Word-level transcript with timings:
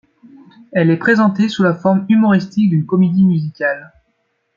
Elle 0.71 0.89
est 0.89 0.97
présentée 0.97 1.47
sous 1.47 1.61
la 1.61 1.75
forme 1.75 2.07
humoristique 2.09 2.71
d'une 2.71 2.87
comédie 2.87 3.23
musicale. 3.23 3.93